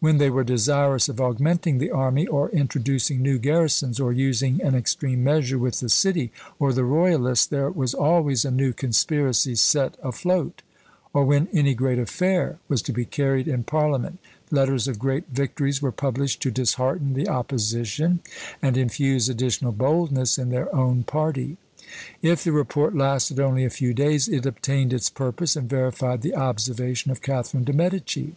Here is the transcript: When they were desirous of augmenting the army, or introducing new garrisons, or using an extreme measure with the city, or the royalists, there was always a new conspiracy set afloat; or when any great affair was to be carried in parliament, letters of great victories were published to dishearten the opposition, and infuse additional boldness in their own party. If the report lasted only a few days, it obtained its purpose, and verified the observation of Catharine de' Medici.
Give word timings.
When 0.00 0.18
they 0.18 0.28
were 0.28 0.44
desirous 0.44 1.08
of 1.08 1.18
augmenting 1.18 1.78
the 1.78 1.90
army, 1.90 2.26
or 2.26 2.50
introducing 2.50 3.22
new 3.22 3.38
garrisons, 3.38 3.98
or 3.98 4.12
using 4.12 4.60
an 4.60 4.74
extreme 4.74 5.24
measure 5.24 5.58
with 5.58 5.80
the 5.80 5.88
city, 5.88 6.30
or 6.58 6.74
the 6.74 6.84
royalists, 6.84 7.46
there 7.46 7.70
was 7.70 7.94
always 7.94 8.44
a 8.44 8.50
new 8.50 8.74
conspiracy 8.74 9.54
set 9.54 9.96
afloat; 10.02 10.60
or 11.14 11.24
when 11.24 11.48
any 11.54 11.72
great 11.72 11.98
affair 11.98 12.58
was 12.68 12.82
to 12.82 12.92
be 12.92 13.06
carried 13.06 13.48
in 13.48 13.64
parliament, 13.64 14.18
letters 14.50 14.86
of 14.88 14.98
great 14.98 15.30
victories 15.30 15.80
were 15.80 15.90
published 15.90 16.42
to 16.42 16.50
dishearten 16.50 17.14
the 17.14 17.30
opposition, 17.30 18.20
and 18.60 18.76
infuse 18.76 19.30
additional 19.30 19.72
boldness 19.72 20.36
in 20.36 20.50
their 20.50 20.68
own 20.76 21.02
party. 21.02 21.56
If 22.20 22.44
the 22.44 22.52
report 22.52 22.94
lasted 22.94 23.40
only 23.40 23.64
a 23.64 23.70
few 23.70 23.94
days, 23.94 24.28
it 24.28 24.44
obtained 24.44 24.92
its 24.92 25.08
purpose, 25.08 25.56
and 25.56 25.66
verified 25.66 26.20
the 26.20 26.36
observation 26.36 27.10
of 27.10 27.22
Catharine 27.22 27.64
de' 27.64 27.72
Medici. 27.72 28.34